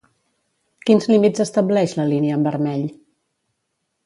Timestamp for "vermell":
2.49-2.89